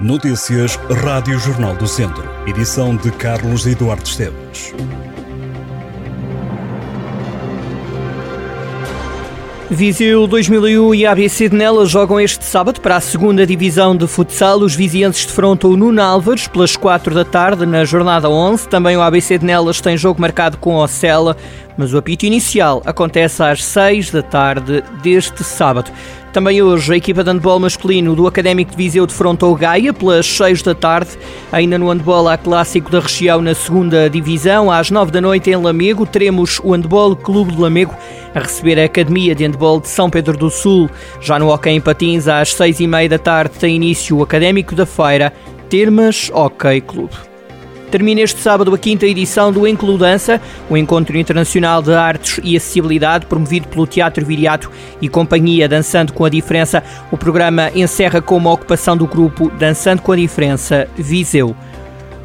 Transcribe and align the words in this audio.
Notícias 0.00 0.76
Rádio 1.02 1.36
Jornal 1.40 1.74
do 1.74 1.88
Centro. 1.88 2.22
Edição 2.46 2.94
de 2.94 3.10
Carlos 3.10 3.66
Eduardo 3.66 4.04
Esteves. 4.04 4.72
Viseu 9.68 10.28
2001 10.28 10.94
e 10.94 11.04
ABC 11.04 11.48
de 11.48 11.56
Nelas 11.56 11.90
jogam 11.90 12.20
este 12.20 12.44
sábado 12.44 12.80
para 12.80 12.94
a 12.94 13.00
segunda 13.00 13.44
divisão 13.44 13.96
de 13.96 14.06
futsal. 14.06 14.60
Os 14.60 14.76
vizienses 14.76 15.26
defrontam 15.26 15.70
o 15.70 15.76
Nuno 15.76 16.00
Álvares 16.00 16.46
pelas 16.46 16.76
4 16.76 17.12
da 17.12 17.24
tarde 17.24 17.66
na 17.66 17.84
jornada 17.84 18.30
11. 18.30 18.68
Também 18.68 18.96
o 18.96 19.02
ABC 19.02 19.36
de 19.36 19.44
Nelas 19.44 19.80
tem 19.80 19.96
jogo 19.96 20.20
marcado 20.20 20.58
com 20.58 20.76
Ocela, 20.76 21.36
mas 21.78 21.94
o 21.94 21.98
apito 21.98 22.26
inicial 22.26 22.82
acontece 22.84 23.42
às 23.42 23.64
6 23.64 24.10
da 24.10 24.22
tarde 24.22 24.82
deste 25.02 25.44
sábado. 25.44 25.90
Também 26.32 26.60
hoje, 26.60 26.92
a 26.92 26.96
equipa 26.96 27.24
de 27.24 27.30
handball 27.30 27.58
masculino 27.58 28.14
do 28.14 28.26
Académico 28.26 28.72
de 28.72 28.76
Viseu 28.76 29.06
defrontou 29.06 29.54
Gaia 29.54 29.94
pelas 29.94 30.26
6 30.26 30.62
da 30.62 30.74
tarde. 30.74 31.10
Ainda 31.50 31.78
no 31.78 31.88
handball 31.88 32.28
há 32.28 32.36
clássico 32.36 32.90
da 32.90 33.00
região 33.00 33.40
na 33.40 33.54
segunda 33.54 34.10
divisão. 34.10 34.70
Às 34.70 34.90
9 34.90 35.10
da 35.10 35.20
noite 35.20 35.50
em 35.50 35.56
Lamego 35.56 36.04
teremos 36.04 36.60
o 36.62 36.72
Handball 36.72 37.16
Clube 37.16 37.52
de 37.52 37.60
Lamego 37.60 37.96
a 38.34 38.40
receber 38.40 38.78
a 38.78 38.84
Academia 38.84 39.34
de 39.34 39.44
Handball 39.44 39.80
de 39.80 39.88
São 39.88 40.10
Pedro 40.10 40.36
do 40.36 40.50
Sul. 40.50 40.90
Já 41.20 41.38
no 41.38 41.48
Hockey 41.48 41.70
em 41.70 41.80
Patins, 41.80 42.28
às 42.28 42.52
6 42.52 42.80
e 42.80 42.86
meia 42.86 43.08
da 43.08 43.18
tarde 43.18 43.58
tem 43.58 43.76
início 43.76 44.18
o 44.18 44.22
Académico 44.22 44.74
da 44.74 44.84
Feira 44.84 45.32
Termas 45.70 46.30
Hockey 46.32 46.80
Clube. 46.82 47.27
Termina 47.90 48.20
este 48.20 48.40
sábado 48.40 48.74
a 48.74 48.78
quinta 48.78 49.06
edição 49.06 49.50
do 49.50 49.66
Encludança, 49.66 50.40
o 50.68 50.76
Encontro 50.76 51.16
Internacional 51.16 51.80
de 51.80 51.94
Artes 51.94 52.38
e 52.44 52.54
Acessibilidade, 52.54 53.24
promovido 53.24 53.66
pelo 53.66 53.86
Teatro 53.86 54.26
Viriato 54.26 54.70
e 55.00 55.08
Companhia 55.08 55.66
Dançando 55.66 56.12
com 56.12 56.24
a 56.24 56.28
Diferença. 56.28 56.82
O 57.10 57.16
programa 57.16 57.70
encerra 57.74 58.20
com 58.20 58.36
uma 58.36 58.52
ocupação 58.52 58.94
do 58.94 59.06
grupo 59.06 59.50
Dançando 59.58 60.02
com 60.02 60.12
a 60.12 60.16
Diferença 60.16 60.86
Viseu. 60.98 61.56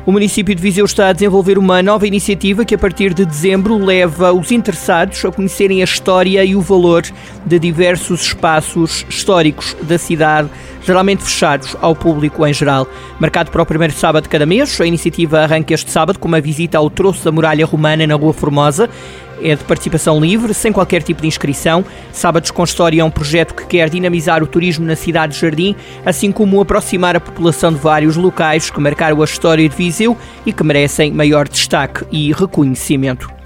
O 0.05 0.12
município 0.12 0.54
de 0.54 0.62
Viseu 0.62 0.84
está 0.84 1.07
a 1.07 1.13
desenvolver 1.13 1.57
uma 1.57 1.82
nova 1.82 2.05
iniciativa 2.05 2.65
que, 2.65 2.76
a 2.76 2.77
partir 2.77 3.13
de 3.13 3.24
dezembro, 3.24 3.77
leva 3.77 4.34
os 4.34 4.52
interessados 4.52 5.24
a 5.24 5.32
conhecerem 5.32 5.80
a 5.80 5.85
história 5.85 6.43
e 6.43 6.57
o 6.57 6.62
valor 6.62 7.04
de 7.46 7.57
diversos 7.57 8.21
espaços 8.24 9.05
históricos 9.07 9.77
da 9.82 9.98
cidade, 9.98 10.49
geralmente 10.85 11.23
fechados 11.23 11.76
ao 11.81 11.95
público 11.95 12.45
em 12.45 12.53
geral. 12.53 12.87
Marcado 13.20 13.51
para 13.51 13.62
o 13.62 13.65
primeiro 13.65 13.93
sábado 13.93 14.23
de 14.23 14.29
cada 14.29 14.45
mês, 14.45 14.79
a 14.79 14.85
iniciativa 14.85 15.40
arranca 15.41 15.73
este 15.73 15.91
sábado 15.91 16.20
com 16.20 16.27
uma 16.27 16.41
visita 16.41 16.77
ao 16.77 16.90
troço 16.90 17.23
da 17.23 17.31
muralha 17.31 17.65
romana 17.65 18.05
na 18.05 18.15
Rua 18.15 18.34
Formosa 18.34 18.90
é 19.43 19.55
de 19.55 19.63
participação 19.63 20.20
livre, 20.20 20.53
sem 20.53 20.71
qualquer 20.71 21.03
tipo 21.03 21.21
de 21.21 21.27
inscrição. 21.27 21.84
Sábados 22.12 22.49
com 22.51 22.63
História 22.63 23.01
é 23.01 23.03
um 23.03 23.12
projeto 23.12 23.53
que 23.53 23.65
quer 23.65 23.90
dinamizar 23.90 24.41
o 24.41 24.48
turismo 24.48 24.85
na 24.85 24.95
cidade 24.95 25.34
de 25.34 25.40
Jardim, 25.40 25.75
assim 26.05 26.31
como 26.31 26.62
aproximar 26.62 27.15
a 27.15 27.20
população 27.20 27.71
de 27.71 27.79
vários 27.79 28.15
locais 28.15 28.70
que 28.70 28.79
marcaram 28.79 29.21
a 29.21 29.25
história 29.25 29.68
de 29.68 29.75
Viseu 29.75 30.18
e 30.45 30.53
que 30.53 30.63
merecem 30.63 31.12
maior 31.12 31.47
destaque 31.47 32.05
e 32.12 32.31
reconhecimento. 32.31 33.43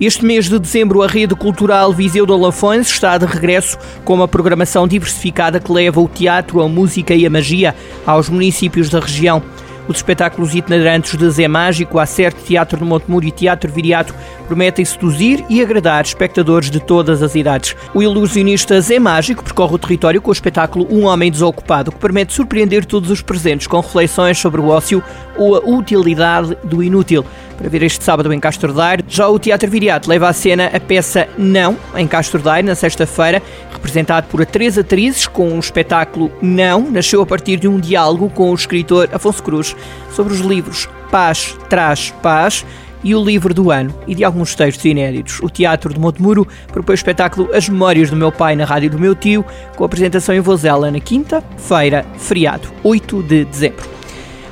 Este 0.00 0.24
mês 0.24 0.48
de 0.48 0.58
dezembro, 0.58 1.02
a 1.02 1.06
Rede 1.06 1.34
Cultural 1.34 1.92
Viseu 1.92 2.24
de 2.24 2.32
Olafões 2.32 2.88
está 2.88 3.18
de 3.18 3.26
regresso 3.26 3.76
com 4.02 4.14
uma 4.14 4.26
programação 4.26 4.88
diversificada 4.88 5.60
que 5.60 5.70
leva 5.70 6.00
o 6.00 6.08
teatro, 6.08 6.62
a 6.62 6.66
música 6.66 7.14
e 7.14 7.26
a 7.26 7.30
magia 7.30 7.76
aos 8.06 8.30
municípios 8.30 8.88
da 8.88 8.98
região. 8.98 9.42
Os 9.86 9.96
espetáculos 9.96 10.54
itinerantes 10.54 11.18
de 11.18 11.30
Zé 11.30 11.48
Mágico, 11.48 11.98
Acerte, 11.98 12.44
Teatro 12.44 12.78
de 12.78 12.84
Montemuro 12.84 13.26
e 13.26 13.30
Teatro 13.30 13.70
Viriato 13.70 14.14
prometem 14.46 14.84
seduzir 14.84 15.44
e 15.50 15.60
agradar 15.60 16.02
espectadores 16.02 16.70
de 16.70 16.80
todas 16.80 17.22
as 17.22 17.34
idades. 17.34 17.76
O 17.92 18.02
ilusionista 18.02 18.80
Zé 18.80 18.98
Mágico 18.98 19.44
percorre 19.44 19.74
o 19.74 19.78
território 19.78 20.22
com 20.22 20.30
o 20.30 20.32
espetáculo 20.32 20.86
Um 20.90 21.04
Homem 21.04 21.30
Desocupado, 21.30 21.92
que 21.92 21.98
permite 21.98 22.32
surpreender 22.32 22.86
todos 22.86 23.10
os 23.10 23.20
presentes 23.20 23.66
com 23.66 23.80
reflexões 23.80 24.38
sobre 24.38 24.62
o 24.62 24.68
ócio 24.68 25.02
ou 25.36 25.56
a 25.56 25.58
utilidade 25.58 26.56
do 26.64 26.82
inútil 26.82 27.24
para 27.60 27.68
ver 27.68 27.82
este 27.82 28.02
sábado 28.02 28.32
em 28.32 28.40
Castro 28.40 28.72
Daire. 28.72 29.04
Já 29.06 29.28
o 29.28 29.38
Teatro 29.38 29.70
Viriato 29.70 30.08
leva 30.08 30.30
à 30.30 30.32
cena 30.32 30.70
a 30.72 30.80
peça 30.80 31.28
Não, 31.36 31.76
em 31.94 32.06
Castro 32.06 32.40
Daire, 32.40 32.66
na 32.66 32.74
sexta-feira, 32.74 33.42
representado 33.70 34.28
por 34.28 34.44
três 34.46 34.78
atrizes 34.78 35.26
com 35.26 35.54
o 35.54 35.60
espetáculo 35.60 36.32
Não, 36.40 36.90
nasceu 36.90 37.20
a 37.20 37.26
partir 37.26 37.58
de 37.58 37.68
um 37.68 37.78
diálogo 37.78 38.30
com 38.30 38.50
o 38.50 38.54
escritor 38.54 39.10
Afonso 39.12 39.42
Cruz 39.42 39.76
sobre 40.10 40.32
os 40.32 40.40
livros 40.40 40.88
Paz 41.10 41.54
traz 41.68 42.14
Paz 42.22 42.64
e 43.04 43.14
o 43.14 43.22
livro 43.22 43.52
do 43.52 43.70
ano 43.70 43.94
e 44.06 44.14
de 44.14 44.24
alguns 44.24 44.54
textos 44.54 44.86
inéditos. 44.86 45.40
O 45.42 45.50
Teatro 45.50 45.92
de 45.92 46.00
Montemuro 46.00 46.48
propõe 46.68 46.94
o 46.94 46.96
espetáculo 46.96 47.54
As 47.54 47.68
Memórias 47.68 48.08
do 48.08 48.16
Meu 48.16 48.32
Pai 48.32 48.56
na 48.56 48.64
Rádio 48.64 48.90
do 48.90 48.98
Meu 48.98 49.14
Tio, 49.14 49.44
com 49.76 49.84
apresentação 49.84 50.34
em 50.34 50.40
Vozela 50.40 50.90
na 50.90 51.00
quinta-feira, 51.00 52.06
feriado, 52.16 52.68
8 52.82 53.22
de 53.22 53.44
dezembro. 53.44 53.99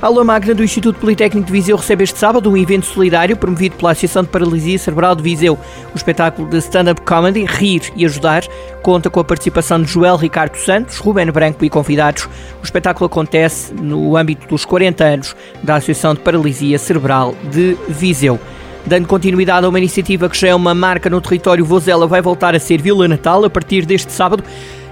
A 0.01 0.07
aula 0.07 0.23
magna 0.23 0.55
do 0.55 0.63
Instituto 0.63 1.01
Politécnico 1.01 1.49
de 1.49 1.53
Viseu 1.53 1.77
recebe 1.77 2.05
este 2.05 2.17
sábado 2.17 2.49
um 2.49 2.57
evento 2.57 2.87
solidário 2.87 3.37
promovido 3.37 3.75
pela 3.75 3.91
Associação 3.91 4.23
de 4.23 4.29
Paralisia 4.29 4.79
Cerebral 4.79 5.17
de 5.17 5.25
Viseu. 5.25 5.59
O 5.93 5.97
espetáculo 5.97 6.49
de 6.49 6.57
stand-up 6.59 7.01
comedy 7.01 7.45
Rir 7.45 7.83
e 7.97 8.05
Ajudar 8.05 8.45
conta 8.81 9.11
com 9.11 9.19
a 9.19 9.25
participação 9.25 9.83
de 9.83 9.89
Joel 9.89 10.15
Ricardo 10.15 10.55
Santos, 10.55 10.99
Ruben 10.99 11.33
Branco 11.33 11.65
e 11.65 11.69
convidados. 11.69 12.29
O 12.63 12.65
espetáculo 12.65 13.07
acontece 13.07 13.75
no 13.75 14.17
âmbito 14.17 14.47
dos 14.47 14.65
40 14.65 15.03
anos 15.03 15.37
da 15.65 15.75
Associação 15.75 16.15
de 16.15 16.21
Paralisia 16.21 16.79
Cerebral 16.79 17.35
de 17.51 17.77
Viseu. 17.89 18.39
Dando 18.87 19.09
continuidade 19.09 19.67
a 19.67 19.69
uma 19.69 19.79
iniciativa 19.79 20.31
que 20.31 20.39
já 20.39 20.49
é 20.49 20.55
uma 20.55 20.75
marca 20.77 21.11
no 21.11 21.21
território, 21.21 21.65
Vozela 21.65 22.07
vai 22.07 22.23
voltar 22.23 22.55
a 22.55 22.61
ser 22.61 22.81
Vila 22.81 23.09
Natal 23.09 23.45
a 23.45 23.51
partir 23.51 23.85
deste 23.85 24.13
sábado 24.13 24.45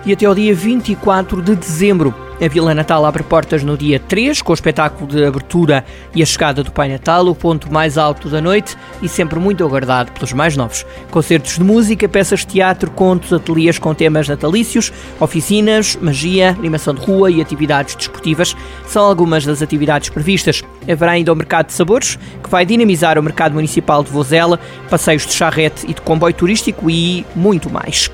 e 0.06 0.12
até 0.12 0.24
ao 0.24 0.34
dia 0.34 0.54
24 0.54 1.42
de 1.42 1.56
dezembro. 1.56 2.14
A 2.38 2.48
Vila 2.48 2.74
Natal 2.74 3.04
abre 3.06 3.22
portas 3.22 3.64
no 3.64 3.78
dia 3.78 3.98
3, 3.98 4.42
com 4.42 4.52
o 4.52 4.54
espetáculo 4.54 5.10
de 5.10 5.24
abertura 5.24 5.82
e 6.14 6.22
a 6.22 6.26
chegada 6.26 6.62
do 6.62 6.70
Pai 6.70 6.86
Natal, 6.86 7.26
o 7.26 7.34
ponto 7.34 7.72
mais 7.72 7.96
alto 7.96 8.28
da 8.28 8.42
noite 8.42 8.76
e 9.00 9.08
sempre 9.08 9.38
muito 9.38 9.64
aguardado 9.64 10.12
pelos 10.12 10.34
mais 10.34 10.54
novos. 10.54 10.84
Concertos 11.10 11.54
de 11.54 11.64
música, 11.64 12.06
peças 12.06 12.40
de 12.40 12.48
teatro, 12.48 12.90
contos, 12.90 13.32
ateliês 13.32 13.78
com 13.78 13.94
temas 13.94 14.28
natalícios, 14.28 14.92
oficinas, 15.18 15.96
magia, 15.96 16.50
animação 16.50 16.94
de 16.94 17.00
rua 17.00 17.30
e 17.30 17.40
atividades 17.40 17.94
desportivas 17.94 18.54
são 18.86 19.06
algumas 19.06 19.46
das 19.46 19.62
atividades 19.62 20.10
previstas. 20.10 20.62
Haverá 20.86 21.12
ainda 21.12 21.32
o 21.32 21.36
Mercado 21.36 21.68
de 21.68 21.72
Sabores, 21.72 22.18
que 22.42 22.50
vai 22.50 22.66
dinamizar 22.66 23.18
o 23.18 23.22
mercado 23.22 23.54
municipal 23.54 24.04
de 24.04 24.10
Vozela, 24.10 24.60
passeios 24.90 25.26
de 25.26 25.32
charrete 25.32 25.86
e 25.88 25.94
de 25.94 26.02
comboio 26.02 26.34
turístico 26.34 26.90
e 26.90 27.24
muito 27.34 27.70
mais. 27.70 28.10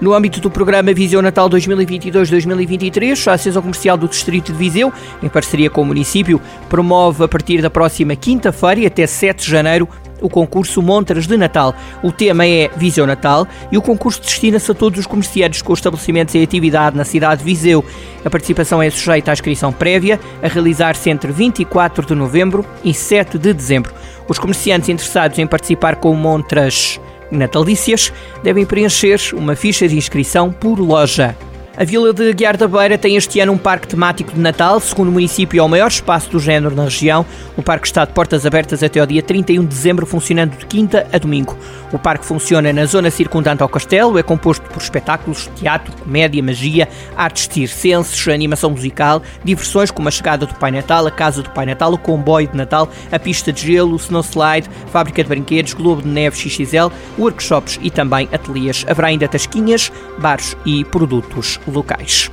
No 0.00 0.12
âmbito 0.12 0.40
do 0.40 0.50
programa 0.50 0.92
Viseu 0.92 1.22
Natal 1.22 1.48
2022-2023, 1.50 3.28
a 3.28 3.34
Associação 3.34 3.62
Comercial 3.62 3.96
do 3.96 4.08
Distrito 4.08 4.52
de 4.52 4.58
Viseu, 4.58 4.92
em 5.22 5.28
parceria 5.28 5.70
com 5.70 5.82
o 5.82 5.84
município, 5.84 6.40
promove 6.68 7.24
a 7.24 7.28
partir 7.28 7.62
da 7.62 7.70
próxima 7.70 8.16
quinta-feira 8.16 8.80
e 8.80 8.86
até 8.86 9.06
7 9.06 9.44
de 9.44 9.50
janeiro 9.50 9.88
o 10.20 10.28
concurso 10.28 10.82
Montras 10.82 11.26
de 11.26 11.36
Natal. 11.36 11.74
O 12.02 12.10
tema 12.10 12.46
é 12.46 12.70
Viseu 12.76 13.06
Natal 13.06 13.46
e 13.70 13.78
o 13.78 13.82
concurso 13.82 14.20
destina-se 14.20 14.70
a 14.70 14.74
todos 14.74 14.98
os 14.98 15.06
comerciantes 15.06 15.62
com 15.62 15.72
estabelecimentos 15.72 16.34
em 16.34 16.42
atividade 16.42 16.96
na 16.96 17.04
cidade 17.04 17.40
de 17.40 17.44
Viseu. 17.44 17.84
A 18.24 18.30
participação 18.30 18.82
é 18.82 18.90
sujeita 18.90 19.30
à 19.30 19.34
inscrição 19.34 19.72
prévia, 19.72 20.18
a 20.42 20.48
realizar-se 20.48 21.10
entre 21.10 21.30
24 21.30 22.06
de 22.06 22.14
novembro 22.14 22.64
e 22.82 22.94
7 22.94 23.38
de 23.38 23.52
dezembro. 23.52 23.92
Os 24.26 24.38
comerciantes 24.38 24.88
interessados 24.88 25.38
em 25.38 25.46
participar 25.46 25.96
com 25.96 26.14
Montras 26.14 26.98
natalícias 27.36 28.12
devem 28.42 28.64
preencher 28.64 29.20
uma 29.34 29.54
ficha 29.56 29.88
de 29.88 29.96
inscrição 29.96 30.52
por 30.52 30.78
loja. 30.78 31.36
A 31.76 31.82
Vila 31.82 32.12
de 32.12 32.32
Guiar 32.32 32.56
da 32.56 32.68
Beira 32.68 32.96
tem 32.96 33.16
este 33.16 33.40
ano 33.40 33.50
um 33.50 33.58
parque 33.58 33.88
temático 33.88 34.32
de 34.32 34.38
Natal, 34.38 34.78
segundo 34.78 35.08
o 35.08 35.12
município, 35.12 35.58
é 35.58 35.62
o 35.62 35.68
maior 35.68 35.88
espaço 35.88 36.30
do 36.30 36.38
género 36.38 36.72
na 36.72 36.84
região. 36.84 37.26
O 37.56 37.64
parque 37.64 37.88
está 37.88 38.04
de 38.04 38.12
portas 38.12 38.46
abertas 38.46 38.80
até 38.80 39.00
ao 39.00 39.06
dia 39.06 39.20
31 39.20 39.62
de 39.62 39.66
dezembro, 39.66 40.06
funcionando 40.06 40.56
de 40.56 40.66
quinta 40.66 41.04
a 41.12 41.18
domingo. 41.18 41.58
O 41.92 41.98
parque 41.98 42.24
funciona 42.24 42.72
na 42.72 42.86
zona 42.86 43.10
circundante 43.10 43.60
ao 43.60 43.68
castelo, 43.68 44.16
é 44.16 44.22
composto 44.22 44.68
por 44.70 44.80
espetáculos, 44.80 45.50
teatro, 45.56 45.92
comédia, 45.96 46.40
magia, 46.44 46.88
artes 47.16 47.48
circenses, 47.52 48.28
animação 48.28 48.70
musical, 48.70 49.20
diversões 49.42 49.90
como 49.90 50.06
a 50.06 50.12
chegada 50.12 50.46
do 50.46 50.54
Pai 50.54 50.70
Natal, 50.70 51.04
a 51.08 51.10
casa 51.10 51.42
do 51.42 51.50
Pai 51.50 51.66
Natal, 51.66 51.92
o 51.92 51.98
comboio 51.98 52.46
de 52.46 52.56
Natal, 52.56 52.88
a 53.10 53.18
pista 53.18 53.52
de 53.52 53.66
gelo, 53.66 53.94
o 53.94 53.96
snow 53.96 54.22
slide, 54.22 54.70
fábrica 54.92 55.24
de 55.24 55.28
brinquedos, 55.28 55.74
globo 55.74 56.02
de 56.02 56.08
neve 56.08 56.36
XXL, 56.36 56.92
workshops 57.18 57.80
e 57.82 57.90
também 57.90 58.28
ateliês. 58.32 58.86
Haverá 58.88 59.08
ainda 59.08 59.26
tasquinhas, 59.26 59.90
bares 60.18 60.56
e 60.64 60.84
produtos 60.84 61.58
locais. 61.66 62.30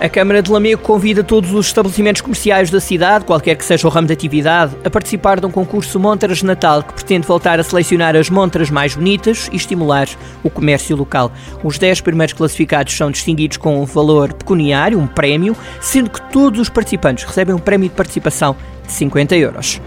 A 0.00 0.08
Câmara 0.08 0.40
de 0.40 0.48
Lamego 0.48 0.80
convida 0.80 1.24
todos 1.24 1.52
os 1.52 1.66
estabelecimentos 1.66 2.22
comerciais 2.22 2.70
da 2.70 2.78
cidade, 2.78 3.24
qualquer 3.24 3.56
que 3.56 3.64
seja 3.64 3.84
o 3.88 3.90
ramo 3.90 4.06
de 4.06 4.12
atividade, 4.12 4.76
a 4.84 4.88
participar 4.88 5.40
de 5.40 5.46
um 5.46 5.50
concurso 5.50 5.98
Montras 5.98 6.40
Natal 6.40 6.84
que 6.84 6.92
pretende 6.92 7.26
voltar 7.26 7.58
a 7.58 7.64
selecionar 7.64 8.14
as 8.14 8.30
montras 8.30 8.70
mais 8.70 8.94
bonitas 8.94 9.50
e 9.52 9.56
estimular 9.56 10.06
o 10.44 10.48
comércio 10.48 10.94
local. 10.94 11.32
Os 11.64 11.78
10 11.78 12.00
primeiros 12.02 12.32
classificados 12.32 12.96
são 12.96 13.10
distinguidos 13.10 13.56
com 13.56 13.82
um 13.82 13.84
valor 13.84 14.32
pecuniário, 14.32 15.00
um 15.00 15.06
prémio, 15.08 15.56
sendo 15.80 16.10
que 16.10 16.22
todos 16.30 16.60
os 16.60 16.68
participantes 16.68 17.24
recebem 17.24 17.52
um 17.52 17.58
prémio 17.58 17.88
de 17.88 17.94
participação 17.96 18.54
de 18.86 18.92
50 18.92 19.36
euros. 19.36 19.80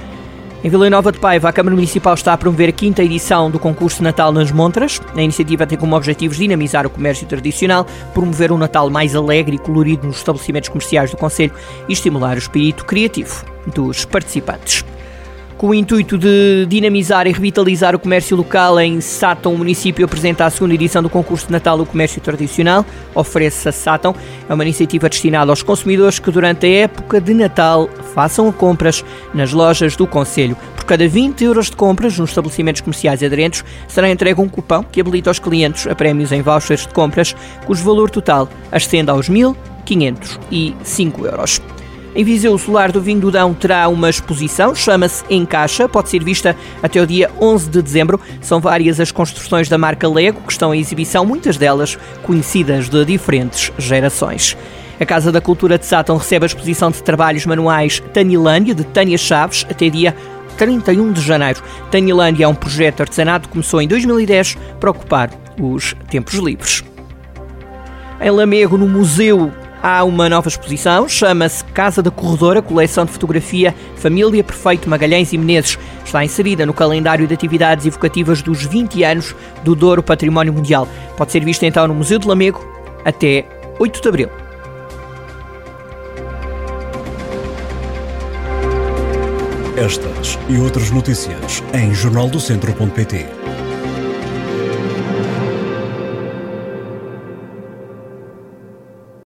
Em 0.63 0.69
Vila 0.69 0.91
Nova 0.91 1.11
de 1.11 1.17
Paiva, 1.17 1.49
a 1.49 1.53
Câmara 1.53 1.75
Municipal 1.75 2.13
está 2.13 2.33
a 2.33 2.37
promover 2.37 2.69
a 2.69 2.71
quinta 2.71 3.03
edição 3.03 3.49
do 3.49 3.57
concurso 3.57 4.03
Natal 4.03 4.31
nas 4.31 4.51
Montras. 4.51 5.01
A 5.15 5.21
iniciativa 5.21 5.65
tem 5.65 5.75
como 5.75 5.95
objetivo 5.95 6.35
dinamizar 6.35 6.85
o 6.85 6.89
comércio 6.89 7.25
tradicional, 7.25 7.83
promover 8.13 8.51
um 8.51 8.59
Natal 8.59 8.87
mais 8.87 9.15
alegre 9.15 9.55
e 9.55 9.59
colorido 9.59 10.05
nos 10.05 10.17
estabelecimentos 10.17 10.69
comerciais 10.69 11.09
do 11.09 11.17
Conselho 11.17 11.51
e 11.89 11.93
estimular 11.93 12.35
o 12.35 12.37
espírito 12.37 12.85
criativo 12.85 13.43
dos 13.73 14.05
participantes. 14.05 14.85
Com 15.61 15.67
o 15.67 15.75
intuito 15.75 16.17
de 16.17 16.65
dinamizar 16.67 17.27
e 17.27 17.31
revitalizar 17.31 17.95
o 17.95 17.99
comércio 17.99 18.35
local 18.35 18.79
em 18.79 18.99
Sátão, 18.99 19.53
o 19.53 19.57
município 19.59 20.03
apresenta 20.03 20.43
a 20.43 20.49
segunda 20.49 20.73
edição 20.73 21.03
do 21.03 21.09
concurso 21.09 21.45
de 21.45 21.51
Natal 21.51 21.77
do 21.77 21.85
Comércio 21.85 22.19
Tradicional, 22.19 22.83
Oferece 23.13 23.69
a 23.69 23.71
Sátão. 23.71 24.15
É 24.49 24.53
uma 24.55 24.63
iniciativa 24.63 25.07
destinada 25.07 25.51
aos 25.51 25.61
consumidores 25.61 26.17
que 26.17 26.31
durante 26.31 26.65
a 26.65 26.69
época 26.69 27.21
de 27.21 27.35
Natal 27.35 27.87
façam 28.15 28.51
compras 28.51 29.05
nas 29.35 29.53
lojas 29.53 29.95
do 29.95 30.07
Conselho. 30.07 30.57
Por 30.75 30.85
cada 30.85 31.07
20 31.07 31.43
euros 31.43 31.69
de 31.69 31.75
compras 31.75 32.17
nos 32.17 32.31
estabelecimentos 32.31 32.81
comerciais 32.81 33.21
aderentes, 33.21 33.63
será 33.87 34.09
entregue 34.09 34.41
um 34.41 34.49
cupão 34.49 34.83
que 34.83 34.99
habilita 34.99 35.29
os 35.29 35.37
clientes 35.37 35.85
a 35.85 35.93
prémios 35.93 36.31
em 36.31 36.41
vouchers 36.41 36.87
de 36.87 36.93
compras, 36.95 37.35
cujo 37.67 37.83
valor 37.83 38.09
total 38.09 38.49
ascende 38.71 39.11
aos 39.11 39.29
1.505 39.29 41.23
euros. 41.23 41.61
Em 42.13 42.25
Viseu, 42.25 42.53
o 42.53 42.59
Solar 42.59 42.91
do 42.91 43.01
Vinho 43.01 43.21
do 43.21 43.31
Dão 43.31 43.53
terá 43.53 43.87
uma 43.87 44.09
exposição, 44.09 44.75
chama-se 44.75 45.23
Encaixa, 45.29 45.87
pode 45.87 46.09
ser 46.09 46.21
vista 46.21 46.57
até 46.83 47.01
o 47.01 47.07
dia 47.07 47.31
11 47.39 47.69
de 47.69 47.81
dezembro. 47.81 48.19
São 48.41 48.59
várias 48.59 48.99
as 48.99 49.13
construções 49.13 49.69
da 49.69 49.77
marca 49.77 50.09
Lego 50.09 50.41
que 50.41 50.51
estão 50.51 50.75
em 50.75 50.79
exibição, 50.81 51.25
muitas 51.25 51.55
delas 51.55 51.97
conhecidas 52.23 52.89
de 52.89 53.05
diferentes 53.05 53.71
gerações. 53.77 54.57
A 54.99 55.05
Casa 55.05 55.31
da 55.31 55.39
Cultura 55.39 55.77
de 55.77 55.85
Sátão 55.85 56.17
recebe 56.17 56.43
a 56.43 56.47
exposição 56.47 56.91
de 56.91 57.01
trabalhos 57.01 57.45
manuais 57.45 58.03
Tanilândia, 58.13 58.75
de 58.75 58.83
Tânia 58.83 59.17
Chaves, 59.17 59.65
até 59.69 59.89
dia 59.89 60.13
31 60.57 61.13
de 61.13 61.21
janeiro. 61.21 61.63
Tanilândia 61.89 62.43
é 62.43 62.47
um 62.47 62.53
projeto 62.53 62.99
artesanato 62.99 63.47
que 63.47 63.53
começou 63.53 63.81
em 63.81 63.87
2010 63.87 64.57
para 64.81 64.91
ocupar 64.91 65.29
os 65.57 65.95
tempos 66.09 66.33
livres. 66.33 66.83
Em 68.19 68.29
Lamego, 68.29 68.77
no 68.77 68.87
Museu 68.87 69.51
Há 69.83 70.03
uma 70.03 70.29
nova 70.29 70.47
exposição, 70.47 71.09
chama-se 71.09 71.60
Casa 71.73 72.01
da 72.01 72.11
Corredora, 72.11 72.61
coleção 72.61 73.05
de 73.05 73.11
fotografia 73.11 73.73
Família 73.95 74.43
Perfeito 74.43 74.89
Magalhães 74.89 75.31
e 75.33 75.37
Menezes. 75.37 75.77
Está 76.03 76.23
inserida 76.23 76.65
no 76.65 76.73
calendário 76.73 77.27
de 77.27 77.33
atividades 77.33 77.85
evocativas 77.85 78.41
dos 78.41 78.65
20 78.65 79.03
anos 79.03 79.35
do 79.63 79.75
Douro 79.75 80.03
Património 80.03 80.53
Mundial. 80.53 80.87
Pode 81.17 81.31
ser 81.31 81.43
vista 81.43 81.65
então 81.65 81.87
no 81.87 81.93
Museu 81.93 82.19
de 82.19 82.27
Lamego 82.27 82.65
até 83.05 83.45
8 83.79 84.01
de 84.01 84.07
abril. 84.07 84.29
Estas 89.77 90.37
e 90.47 90.57
outras 90.57 90.91
notícias 90.91 91.63
em 91.73 91.93
jornaldocentro.pt. 91.93 93.25